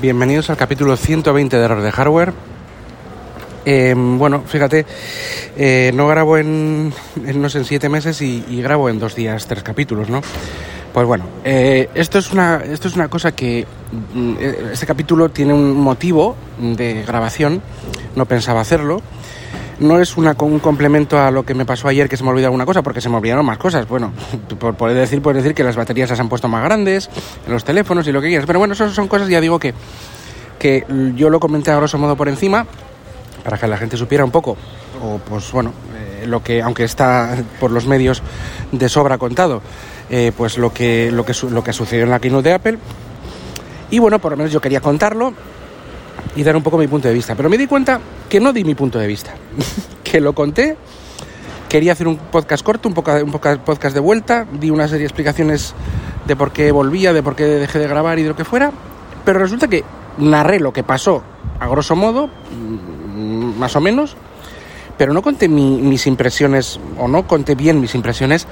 [0.00, 2.32] Bienvenidos al capítulo 120 de Error de Hardware.
[3.64, 4.86] Eh, bueno, fíjate,
[5.56, 6.94] eh, no grabo en,
[7.26, 10.20] en, no sé, en siete meses y, grabo en dos días tres capítulos, ¿no?
[10.92, 13.66] Pues bueno, eh, esto, es una, esto es una cosa que
[14.14, 14.34] mm,
[14.72, 17.60] este capítulo tiene un motivo de grabación,
[18.14, 19.02] no pensaba hacerlo.
[19.80, 22.46] No es una, un complemento a lo que me pasó ayer que se me olvidó
[22.46, 23.86] alguna cosa, porque se me olvidaron más cosas.
[23.86, 24.12] Bueno,
[24.58, 27.08] por poder decir, puedes decir que las baterías se han puesto más grandes
[27.46, 28.46] en los teléfonos y lo que quieras.
[28.46, 29.74] Pero bueno, eso son cosas, ya digo que,
[30.58, 32.66] que yo lo comenté a grosso modo por encima,
[33.44, 34.56] para que la gente supiera un poco,
[35.02, 38.22] o pues bueno, eh, lo que, aunque está por los medios
[38.72, 39.62] de sobra contado,
[40.10, 42.78] eh, pues lo que, lo, que, lo que sucedió en la keynote de Apple.
[43.90, 45.32] Y bueno, por lo menos yo quería contarlo
[46.36, 47.34] y dar un poco mi punto de vista.
[47.34, 49.34] Pero me di cuenta que no di mi punto de vista,
[50.04, 50.76] que lo conté.
[51.68, 55.06] Quería hacer un podcast corto, un, poco, un podcast de vuelta, di una serie de
[55.06, 55.74] explicaciones
[56.26, 58.72] de por qué volvía, de por qué dejé de grabar y de lo que fuera.
[59.24, 59.84] Pero resulta que
[60.16, 61.22] narré lo que pasó
[61.60, 62.30] a grosso modo,
[63.14, 64.16] más o menos,
[64.96, 68.46] pero no conté mi, mis impresiones, o no conté bien mis impresiones,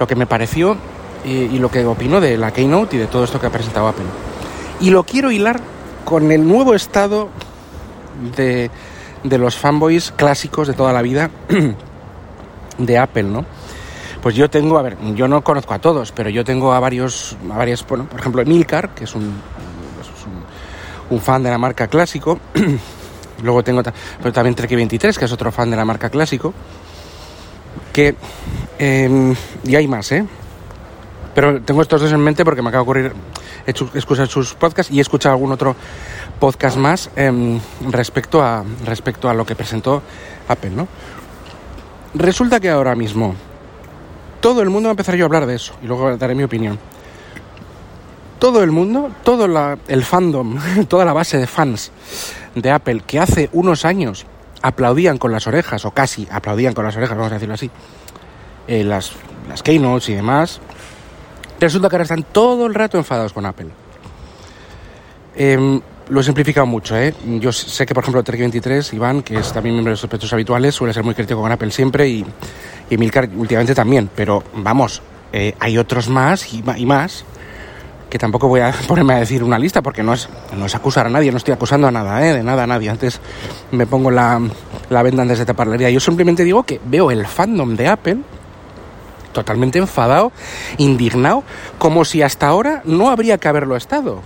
[0.00, 0.76] lo que me pareció
[1.24, 3.88] y, y, lo que opino de la Keynote y de todo esto que ha presentado
[3.88, 4.06] Apple.
[4.80, 5.60] Y lo quiero hilar
[6.04, 7.28] con el nuevo estado
[8.36, 8.70] de,
[9.24, 11.30] de los fanboys clásicos de toda la vida
[12.78, 13.44] de Apple, ¿no?
[14.22, 17.36] Pues yo tengo, a ver, yo no conozco a todos, pero yo tengo a varios,
[17.52, 19.24] a varias, bueno, por ejemplo, Emilcar, que es un,
[20.00, 22.38] es un, fan de la marca clásico,
[23.42, 23.82] Luego tengo
[24.18, 26.54] pero también Trek 23, que es otro fan de la marca clásico.
[27.92, 28.14] Que.
[28.78, 29.34] Eh,
[29.64, 30.24] y hay más, ¿eh?
[31.34, 33.12] Pero tengo estos dos en mente porque me acaba de ocurrir
[33.66, 35.74] escuchar sus podcasts y he escuchado algún otro
[36.38, 37.60] podcast más eh,
[37.90, 40.02] respecto, a, respecto a lo que presentó
[40.48, 40.88] Apple, ¿no?
[42.14, 43.34] Resulta que ahora mismo
[44.40, 46.42] todo el mundo va a empezar yo a hablar de eso y luego daré mi
[46.42, 46.78] opinión.
[48.38, 51.92] Todo el mundo, todo la, el fandom, toda la base de fans
[52.54, 54.26] de Apple que hace unos años
[54.60, 57.70] aplaudían con las orejas, o casi aplaudían con las orejas, vamos a decirlo así,
[58.68, 59.12] eh, las,
[59.48, 60.60] las keynotes y demás,
[61.66, 63.68] resulta que ahora están todo el rato enfadados con Apple.
[65.34, 67.14] Eh, lo he simplificado mucho, ¿eh?
[67.40, 70.74] Yo sé que, por ejemplo, Trek23, Iván, que es también miembro de los sospechosos habituales,
[70.74, 72.24] suele ser muy crítico con Apple siempre y,
[72.90, 75.00] y Milcar últimamente también, pero vamos,
[75.32, 77.24] eh, hay otros más y, y más
[78.10, 81.06] que tampoco voy a ponerme a decir una lista porque no es, no es acusar
[81.06, 82.34] a nadie, no estoy acusando a nada, ¿eh?
[82.34, 82.90] de nada a nadie.
[82.90, 83.20] Antes
[83.70, 84.38] me pongo la,
[84.90, 85.88] la venda antes de tapar la herida.
[85.88, 88.18] Yo simplemente digo que veo el fandom de Apple
[89.32, 90.32] totalmente enfadado,
[90.78, 91.42] indignado,
[91.78, 94.22] como si hasta ahora no habría que haberlo estado.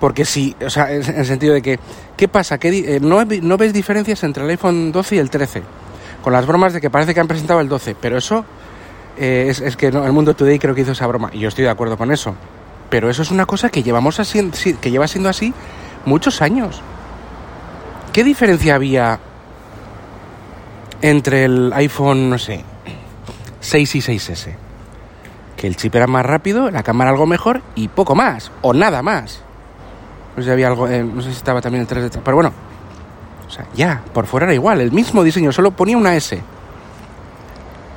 [0.00, 1.80] Porque si, o sea, en el sentido de que,
[2.16, 2.58] ¿qué pasa?
[2.58, 5.62] ¿Qué, eh, no, ¿No ves diferencias entre el iPhone 12 y el 13?
[6.22, 8.44] Con las bromas de que parece que han presentado el 12, pero eso
[9.16, 11.64] eh, es, es, que el mundo today creo que hizo esa broma y yo estoy
[11.64, 12.36] de acuerdo con eso.
[12.90, 15.52] Pero eso es una cosa que llevamos así, que lleva siendo así
[16.04, 16.80] muchos años.
[18.12, 19.18] ¿Qué diferencia había
[21.02, 22.64] entre el iPhone, no sé,
[23.60, 24.54] 6 y 6S?
[25.56, 29.02] Que el chip era más rápido, la cámara algo mejor y poco más, o nada
[29.02, 29.42] más.
[30.36, 32.18] No sé si había algo, eh, no sé si estaba también el 3 de...
[32.20, 32.52] Pero bueno,
[33.46, 36.40] o sea, ya, por fuera era igual, el mismo diseño, solo ponía una S.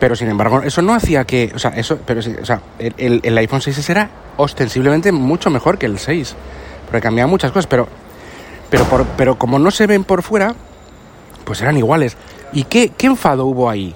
[0.01, 1.51] Pero sin embargo, eso no hacía que.
[1.53, 5.99] O sea, eso, pero, o sea el, iPhone 6S era ostensiblemente mucho mejor que el
[5.99, 6.35] 6.
[6.85, 7.87] Porque cambiaban muchas cosas, pero.
[8.71, 10.55] Pero, por, pero como no se ven por fuera,
[11.45, 12.17] pues eran iguales.
[12.51, 13.93] ¿Y qué, qué enfado hubo ahí?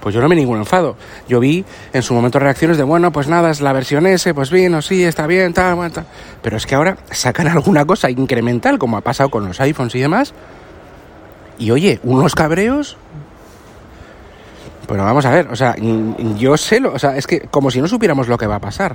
[0.00, 0.96] Pues yo no vi ningún enfado.
[1.28, 4.50] Yo vi en su momento reacciones de, bueno, pues nada, es la versión S, pues
[4.50, 6.06] bien, o sí, está bien, tal, tal.
[6.42, 10.00] Pero es que ahora sacan alguna cosa incremental, como ha pasado con los iPhones y
[10.00, 10.34] demás.
[11.58, 12.96] Y oye, unos cabreos
[14.86, 15.74] pero vamos a ver, o sea,
[16.36, 18.60] yo sé lo, o sea, es que como si no supiéramos lo que va a
[18.60, 18.94] pasar.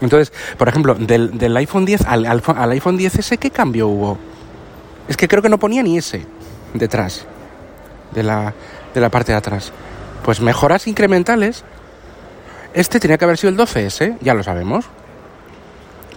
[0.00, 4.16] Entonces, por ejemplo, del, del iPhone 10 al, al, al, iPhone 10S, ¿qué cambio hubo?
[5.08, 6.24] Es que creo que no ponía ni S
[6.74, 7.26] detrás,
[8.18, 8.52] de la,
[8.94, 9.72] de la parte de atrás.
[10.24, 11.64] Pues mejoras incrementales.
[12.74, 14.84] Este tenía que haber sido el 12S, ya lo sabemos.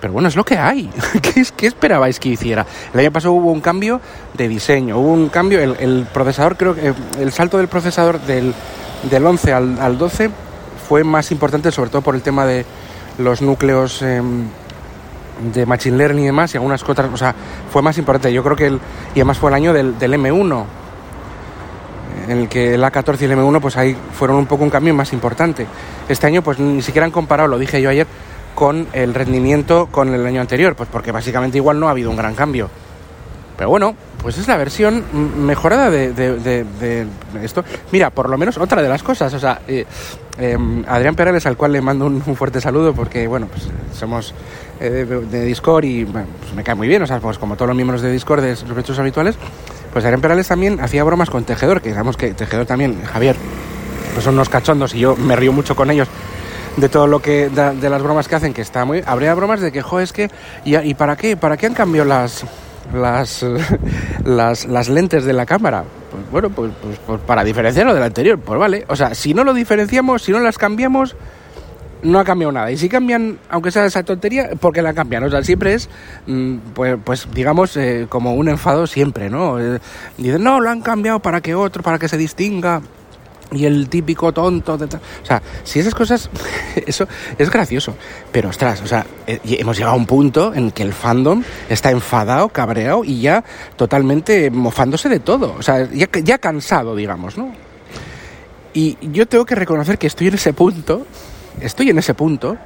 [0.01, 0.89] Pero bueno, es lo que hay.
[1.21, 2.65] ¿Qué, ¿Qué, esperabais que hiciera?
[2.93, 4.01] El año pasado hubo un cambio
[4.33, 8.53] de diseño, hubo un cambio, el, el procesador, creo que el salto del procesador del,
[9.09, 10.29] del 11 al, al, 12
[10.89, 12.65] fue más importante sobre todo por el tema de
[13.19, 14.47] los núcleos em,
[15.53, 17.35] de Machine Learning y demás y algunas otras, o sea,
[17.71, 18.33] fue más importante.
[18.33, 18.79] Yo creo que el,
[19.13, 20.65] y además fue el año del, del M1,
[22.31, 24.93] en el que el A14 y el M1 pues ahí fueron un poco un cambio
[24.93, 25.67] más importante.
[26.07, 28.07] Este año pues ni siquiera han comparado, lo dije yo ayer,
[28.55, 32.15] con el rendimiento con el año anterior, pues porque básicamente igual no ha habido un
[32.15, 32.69] gran cambio.
[33.57, 35.03] Pero bueno, pues es la versión
[35.45, 37.05] mejorada de,
[37.43, 37.63] esto.
[37.91, 39.85] Mira, por lo menos otra de las cosas, o sea, eh,
[40.37, 44.33] em, Adrián Perales, al cual le mando un, fuerte saludo porque, bueno, pues somos
[44.79, 46.25] eh, de, Discord y pues
[46.55, 48.99] me cae muy bien, o sea, pues como todos los miembros de Discord de sospechosos
[48.99, 49.35] habituales,
[49.93, 53.35] pues Adrián Perales también hacía bromas con Tejedor, que digamos que Tejedor también, Javier,
[54.13, 56.07] pues son unos cachondos y yo me río mucho con ellos
[56.77, 59.71] de todo lo que de, las bromas que hacen que está muy habría bromas de
[59.71, 60.29] que jo es que
[60.63, 62.45] y, y para qué para qué han cambiado las
[62.93, 63.45] las,
[64.23, 68.39] las, las lentes de la cámara pues bueno pues, pues, pues para diferenciarlo del anterior
[68.39, 68.85] pues vale.
[68.87, 71.15] O sea si no lo diferenciamos si no las cambiamos
[72.03, 72.71] no ha cambiado nada.
[72.71, 75.23] Y si cambian, aunque sea esa tontería, porque la cambian.
[75.23, 75.89] O sea, siempre es,
[76.27, 79.59] mm, pues, pues digamos, eh, como un enfado siempre, ¿no?
[79.59, 79.79] Eh,
[80.17, 82.81] dicen, no, lo han cambiado para que otro, para que se distinga.
[83.53, 84.77] Y el típico tonto.
[84.77, 86.29] De o sea, si esas cosas,
[86.87, 87.05] eso
[87.37, 87.95] es gracioso.
[88.31, 91.91] Pero ostras, o sea, eh, hemos llegado a un punto en que el fandom está
[91.91, 93.43] enfadado, cabreado y ya
[93.75, 95.53] totalmente mofándose de todo.
[95.59, 97.51] O sea, ya, ya cansado, digamos, ¿no?
[98.73, 101.05] Y yo tengo que reconocer que estoy en ese punto
[101.59, 102.57] estoy en ese punto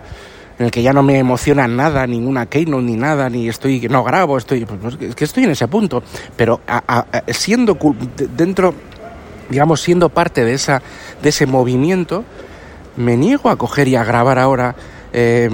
[0.58, 4.04] en el que ya no me emociona nada, ninguna keynote ni nada, ni estoy, no
[4.04, 6.02] grabo, estoy, pues, es que estoy en ese punto,
[6.38, 6.62] pero
[7.28, 7.78] siendo
[8.38, 8.74] dentro,
[9.50, 10.82] digamos, siendo parte de esa,
[11.22, 12.24] de ese movimiento,
[12.96, 14.76] me niego a coger y a grabar ahora
[15.18, 15.50] eh,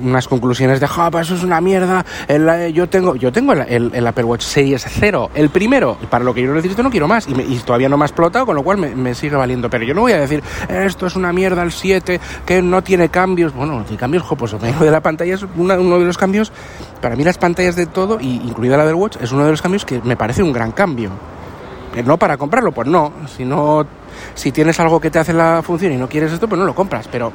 [0.00, 4.22] unas conclusiones de, ja, eso es una mierda, el, yo tengo, yo tengo el, Apple
[4.22, 7.34] Watch Series 0, el primero, y para lo que yo necesito no quiero más, y,
[7.66, 10.12] todavía no me ha explotado, con lo cual me, sigue valiendo, pero yo no voy
[10.12, 13.98] a decir, esto es una mierda el 7, que no tiene cambios, bueno, no tiene
[13.98, 16.52] cambios, jo, pues de la pantalla es uno de los cambios,
[17.00, 19.60] para mí las pantallas de todo, y incluida la del Watch, es uno de los
[19.60, 21.10] cambios que me parece un gran cambio.
[22.04, 23.84] No para comprarlo, pues no, si no,
[24.34, 26.74] si tienes algo que te hace la función y no quieres esto, pues no lo
[26.74, 27.32] compras, pero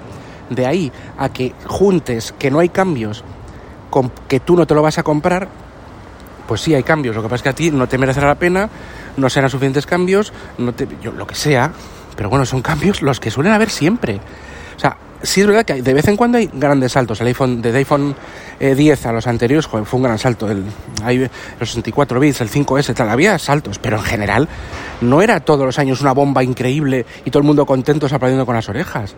[0.50, 3.24] de ahí a que juntes que no hay cambios
[4.28, 5.48] que tú no te lo vas a comprar,
[6.48, 7.16] pues sí hay cambios.
[7.16, 8.70] Lo que pasa es que a ti no te merecerá la pena,
[9.18, 11.72] no serán suficientes cambios, no te, yo, lo que sea,
[12.16, 14.20] pero bueno, son cambios los que suelen haber siempre.
[14.76, 17.20] O sea, sí es verdad que de vez en cuando hay grandes saltos.
[17.22, 18.16] El iPhone, desde iPhone
[18.60, 20.50] 10 eh, a los anteriores, fue un gran salto.
[20.50, 20.66] El,
[21.60, 24.48] los 64 bits, el 5S, tal, había saltos, pero en general
[25.02, 28.56] no era todos los años una bomba increíble y todo el mundo contento aplaudiendo con
[28.56, 29.16] las orejas.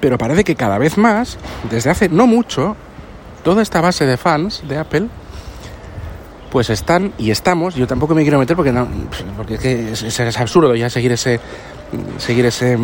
[0.00, 1.38] Pero parece que cada vez más,
[1.70, 2.76] desde hace no mucho,
[3.42, 5.08] toda esta base de fans de Apple,
[6.50, 8.88] pues están y estamos, yo tampoco me quiero meter porque no,
[9.36, 11.40] porque es, que es, absurdo ya seguir ese
[12.18, 12.78] seguir ese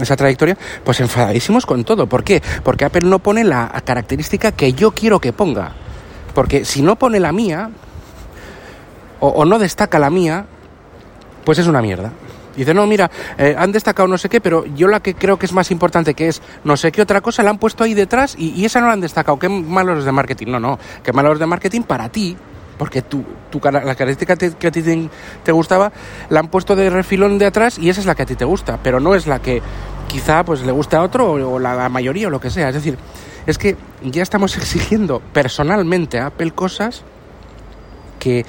[0.00, 2.06] esa trayectoria, pues enfadadísimos con todo.
[2.06, 2.40] ¿Por qué?
[2.62, 5.72] Porque Apple no pone la característica que yo quiero que ponga.
[6.34, 7.70] Porque si no pone la mía,
[9.18, 10.46] o, o no destaca la mía,
[11.44, 12.12] pues es una mierda.
[12.58, 13.08] Dice, no, mira,
[13.38, 16.14] eh, han destacado no sé qué, pero yo la que creo que es más importante,
[16.14, 18.88] que es no sé qué otra cosa, la han puesto ahí detrás y, esa no
[18.88, 19.38] la han destacado.
[19.38, 20.48] Qué malos de marketing.
[20.48, 22.36] No, no, qué malos de marketing para ti,
[22.76, 24.82] porque tu, tu, la característica que a ti
[25.44, 25.92] te, gustaba
[26.30, 28.44] la han puesto de refilón de atrás y esa es la que a ti te
[28.44, 29.62] gusta, pero no es la que
[30.08, 32.68] quizá pues le gusta a otro o, la, mayoría o lo que sea.
[32.68, 32.98] Es decir,
[33.46, 37.04] es que ya estamos exigiendo personalmente a Apple cosas
[38.18, 38.44] que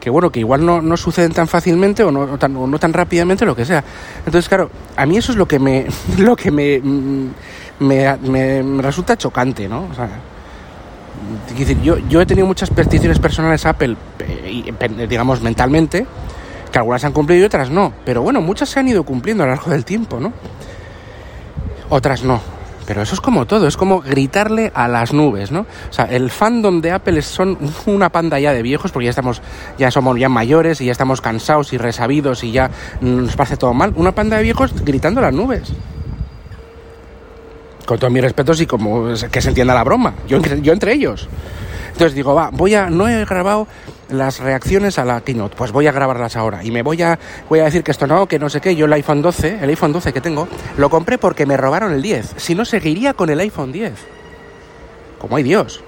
[0.00, 2.92] que bueno, que igual no, no suceden tan fácilmente o no, tan, o no tan
[2.92, 3.84] rápidamente, lo que sea.
[4.18, 5.86] Entonces, claro, a mí eso es lo que me,
[6.18, 6.80] lo que me,
[7.78, 9.86] me, me, resulta chocante, ¿no?
[9.90, 10.08] O sea,
[11.82, 13.96] yo, yo he tenido muchas peticiones personales a Apple,
[15.08, 16.06] digamos, mentalmente,
[16.72, 17.92] que algunas se han cumplido y otras no.
[18.04, 20.32] Pero bueno, muchas se han ido cumpliendo a lo largo del tiempo, ¿no?
[21.90, 22.40] Otras no.
[22.86, 25.60] Pero eso es como todo, es como gritarle a las nubes, ¿no?
[25.60, 27.56] O sea, el fandom de Apple son
[27.86, 29.42] una panda ya de viejos, porque ya estamos,
[29.78, 32.70] ya somos ya mayores y ya estamos cansados y resabidos y ya
[33.00, 33.92] nos parece todo mal.
[33.96, 35.72] Una panda de viejos gritando a las nubes.
[37.86, 40.14] Con todos mis respetos y como que se entienda la broma.
[40.26, 41.28] Yo, yo entre ellos.
[41.92, 43.66] Entonces digo, va, voy a, no he grabado
[44.08, 47.18] las reacciones a la keynote, pues voy a grabarlas ahora y me voy a,
[47.48, 49.68] voy a decir que esto no, que no sé qué, yo el iPhone 12, el
[49.70, 53.30] iPhone 12 que tengo, lo compré porque me robaron el 10, si no seguiría con
[53.30, 53.92] el iPhone 10.
[55.18, 55.82] Como hay Dios.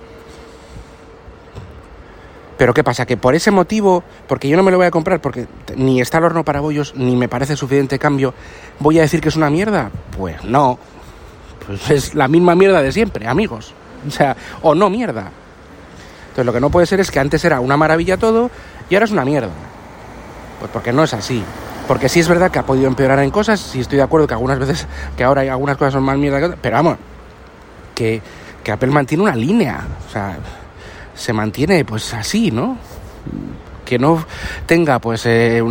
[2.58, 3.06] Pero ¿qué pasa?
[3.06, 6.18] Que por ese motivo, porque yo no me lo voy a comprar, porque ni está
[6.18, 8.34] el horno para bollos, ni me parece suficiente cambio,
[8.78, 9.90] ¿voy a decir que es una mierda?
[10.16, 10.78] Pues no.
[11.66, 13.74] Pues es la misma mierda de siempre, amigos.
[14.06, 15.32] O sea, o no mierda.
[16.32, 18.50] Entonces lo que no puede ser es que antes era una maravilla todo
[18.88, 19.50] y ahora es una mierda.
[20.60, 21.44] Pues porque no es así.
[21.86, 24.32] Porque sí es verdad que ha podido empeorar en cosas, sí estoy de acuerdo que
[24.32, 26.96] algunas veces, que ahora hay algunas cosas son más mierda que otras, pero vamos,
[27.94, 28.22] que,
[28.64, 30.38] que Apple mantiene una línea, o sea,
[31.14, 32.78] se mantiene pues así, ¿no?
[33.92, 34.24] Que no
[34.64, 35.62] tenga, pues, eh,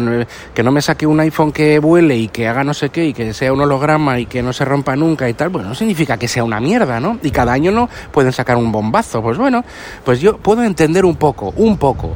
[0.54, 3.14] que no me saque un iPhone que vuele y que haga no sé qué y
[3.14, 6.18] que sea un holograma y que no se rompa nunca y tal, pues no significa
[6.18, 7.18] que sea una mierda, ¿no?
[7.24, 9.24] Y cada año no pueden sacar un bombazo.
[9.24, 9.66] Pues bueno,
[10.06, 12.12] pues yo puedo entender un poco, un poco.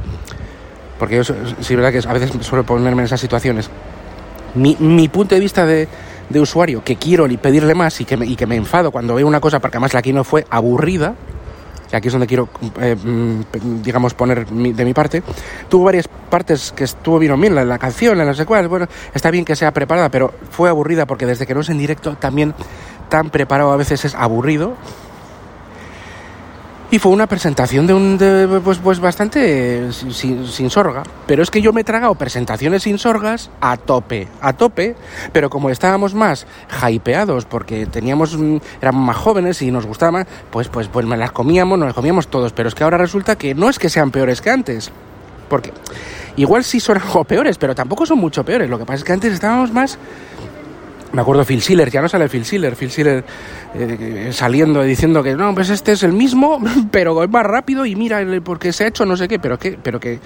[0.99, 3.71] Porque yo, sí, verdad que a veces suelo ponerme en esas situaciones.
[4.53, 5.87] Mi, punto de vista de,
[6.29, 9.27] de usuario, que quiero pedirle más y que, me, y que me enfado cuando veo
[9.27, 11.15] una cosa, porque además la aquí no fue aburrida,
[11.97, 12.49] aquí es donde quiero,
[12.79, 12.95] eh,
[13.83, 15.23] digamos, poner de mi parte,
[15.69, 18.67] tuvo varias partes que estuvo bien o bien, la, la canción, la no sé cuál,
[18.67, 21.77] bueno, está bien que sea preparada, pero fue aburrida porque desde que no es en
[21.77, 22.53] directo también
[23.09, 24.75] tan preparado a veces es aburrido.
[26.95, 31.03] Y fue una presentación de un de, pues, pues bastante sin, sin, sorga.
[31.27, 34.95] Pero es que yo me he tragado presentaciones sin sorgas a tope, a tope.
[35.33, 36.47] Pero como estábamos más
[36.89, 38.37] hypeados porque teníamos,
[38.81, 42.29] éramos más jóvenes y nos gustaba pues, pues, pues me las comíamos, nos las comíamos
[42.29, 42.53] todos.
[42.53, 44.89] Pero es que ahora resulta que no es que sean peores que antes.
[45.49, 45.73] Porque
[46.37, 48.69] igual sí son algo peores, pero tampoco son mucho peores.
[48.69, 49.99] Lo que pasa es que antes estábamos más
[51.11, 53.23] me acuerdo Phil Schiller, ya no sale Phil Schiller, Phil Schiller
[53.73, 56.59] eh, saliendo diciendo que no, pues este es el mismo,
[56.91, 59.77] pero es más rápido y mira porque se ha hecho no sé qué, pero que,
[59.81, 60.19] pero que,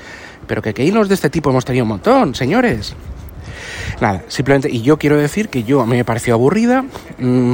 [0.47, 2.95] pero que keynotes de este tipo hemos tenido un montón, señores.
[4.01, 6.85] Nada, simplemente, y yo quiero decir que yo me pareció aburrida,
[7.17, 7.53] mmm,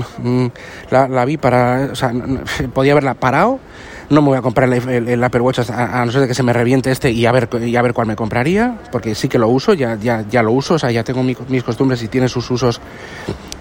[0.92, 2.14] la, la, vi para, o sea,
[2.74, 3.60] podía haberla parado,
[4.10, 6.44] no me voy a comprar el, el, Apple Watch a, no ser de que se
[6.44, 9.40] me reviente este y a ver y a ver cuál me compraría, porque sí que
[9.40, 12.30] lo uso, ya, ya, lo uso, o sea, ya tengo mi, mis costumbres y tiene
[12.30, 12.80] sus usos,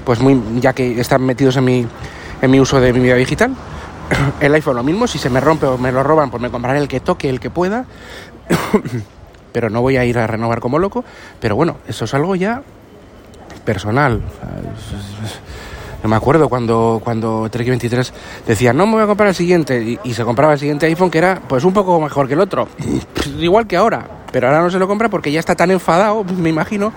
[0.05, 1.87] pues muy, ya que están metidos en mi,
[2.43, 3.55] en mi uso de mi vida digital.
[4.41, 6.79] El iPhone lo mismo, si se me rompe o me lo roban, pues me compraré
[6.79, 7.87] el que toque, el que pueda.
[9.55, 11.05] pero no voy a ir a renovar como loco.
[11.41, 12.63] Pero bueno, eso es algo ya
[13.65, 14.21] personal.
[16.05, 18.13] No me acuerdo cuando, cuando Trek 23
[18.47, 21.11] decía, no me voy a comprar el siguiente, y, y, se compraba el siguiente iPhone
[21.11, 22.69] que era pues un poco mejor que el otro.
[23.41, 24.07] Igual que ahora.
[24.31, 26.93] Pero ahora no se lo compra porque ya está tan enfadado, me imagino.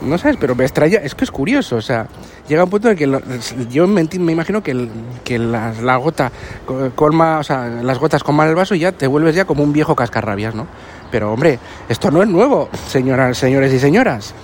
[0.00, 1.00] No sabes, pero me extraña.
[1.00, 2.06] Es que es curioso, o sea,
[2.48, 3.20] llega un punto en que lo,
[3.68, 4.88] yo me, me, imagino que, el,
[5.22, 6.32] que la, la, gota
[6.94, 9.74] colma, o sea, las gotas colman el vaso y ya te vuelves ya como un
[9.74, 10.66] viejo cascarrabias, ¿no?
[11.10, 11.58] Pero hombre,
[11.90, 14.34] esto no es nuevo, señoras, señores y señoras.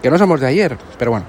[0.00, 1.26] Que no somos de ayer, pero bueno.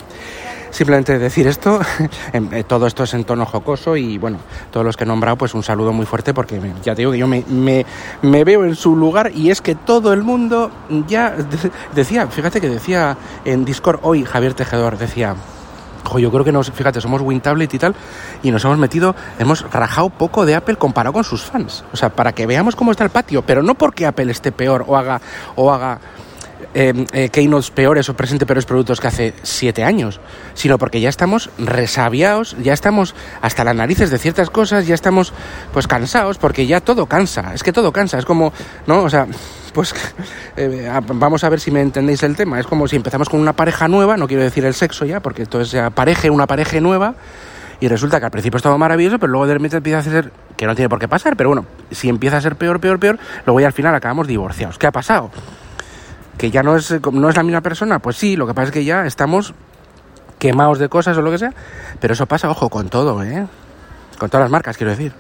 [0.75, 1.79] Simplemente decir esto,
[2.67, 4.39] todo esto es en tono jocoso y bueno,
[4.71, 7.17] todos los que he nombrado, pues un saludo muy fuerte porque ya te digo que
[7.17, 7.85] yo me, me,
[8.21, 10.69] me veo en su lugar y es que todo el mundo
[11.07, 11.33] ya
[11.93, 13.15] decía, fíjate que decía
[13.45, 15.37] en Discord hoy Javier Tejedor, decía,
[16.19, 17.95] yo creo que nos, fíjate, somos WinTablet y tal,
[18.43, 21.85] y nos hemos metido, hemos rajado poco de Apple comparado con sus fans.
[21.93, 24.83] O sea, para que veamos cómo está el patio, pero no porque Apple esté peor
[24.87, 25.21] o haga,
[25.55, 26.01] o haga
[26.75, 30.19] eh, eh, keynotes peores o presente peores productos que hace siete años,
[30.55, 35.31] sino porque ya estamos resabiados, ya estamos hasta las narices de ciertas cosas, ya estamos
[35.71, 38.51] pues cansados, porque ya todo cansa, es que todo cansa, es como,
[38.87, 39.03] ¿no?
[39.03, 39.25] O sea,
[39.73, 39.95] pues
[40.57, 43.53] eh, vamos a ver si me entendéis el tema, es como si empezamos con una
[43.53, 47.15] pareja nueva, no quiero decir el sexo ya, porque entonces ya pareje una pareja nueva,
[47.79, 50.65] y resulta que al principio estaba maravilloso, pero luego de repente empieza a ser, que
[50.65, 53.61] no tiene por qué pasar, pero bueno, si empieza a ser peor, peor, peor, luego
[53.61, 54.77] ya al final acabamos divorciados.
[54.77, 55.31] ¿Qué ha pasado?
[56.37, 58.71] Que ya no es, no es la misma persona, pues sí, lo que pasa es
[58.71, 59.53] que ya estamos
[60.39, 61.53] quemados de cosas o lo que sea,
[61.99, 63.47] pero eso pasa, ojo, con todo, ¿eh?
[64.17, 65.13] Con todas las marcas, quiero decir.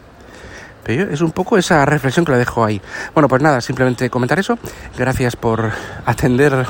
[0.83, 2.79] Pero es un poco esa reflexión que le dejo ahí.
[3.13, 4.59] Bueno, pues nada, simplemente comentar eso.
[4.95, 5.71] Gracias por
[6.05, 6.65] atender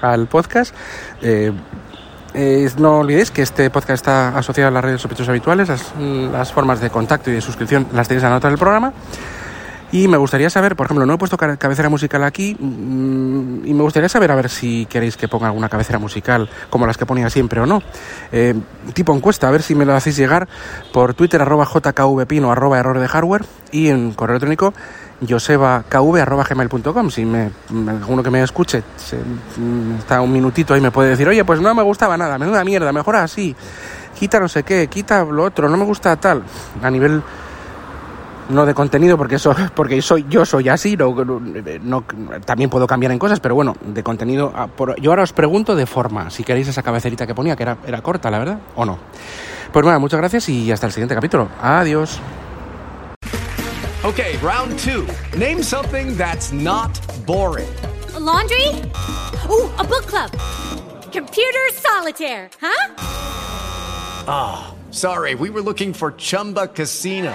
[0.00, 0.74] al podcast.
[1.20, 1.52] Eh,
[2.78, 5.68] no olvidéis que este podcast está asociado a las redes sospechosos habituales.
[5.68, 8.92] Las, las formas de contacto y de suscripción las tenéis en la nota del programa.
[9.90, 13.82] Y me gustaría saber, por ejemplo, no he puesto cabecera musical aquí mmm, y me
[13.82, 17.30] gustaría saber a ver si queréis que ponga alguna cabecera musical como las que ponía
[17.30, 17.82] siempre o no.
[18.30, 18.54] Eh,
[18.92, 20.46] tipo encuesta, a ver si me lo hacéis llegar
[20.92, 24.74] por Twitter arroba jkvpino arroba error de hardware y en correo electrónico
[25.26, 27.10] josebakv arroba gmail.com.
[27.10, 27.50] Si me,
[27.88, 29.18] alguno que me escuche se,
[29.98, 32.92] está un minutito ahí me puede decir, oye, pues no me gustaba nada, menuda mierda,
[32.92, 33.56] mejor así,
[34.18, 36.42] quita no sé qué, quita lo otro, no me gusta tal,
[36.82, 37.22] a nivel
[38.48, 41.14] no de contenido porque eso porque soy yo soy así no,
[41.82, 42.04] no,
[42.44, 45.86] también puedo cambiar en cosas pero bueno de contenido por, yo ahora os pregunto de
[45.86, 48.98] forma si queréis esa cabecerita que ponía que era, era corta la verdad o no
[49.72, 52.20] pues bueno muchas gracias y hasta el siguiente capítulo adiós
[54.04, 55.06] Okay, round two.
[55.36, 57.68] Name something that's not boring.
[58.14, 58.68] A laundry?
[59.50, 60.30] Ooh, a book club.
[61.12, 62.94] Computer solitaire, huh?
[64.28, 67.34] Ah, oh, sorry, we were looking for Chumba Casino.